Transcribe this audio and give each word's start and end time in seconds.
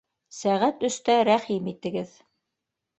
Сәғәт 0.37 0.81
өстә 0.89 1.19
рәхим 1.31 1.71
итегеҙ 1.77 2.21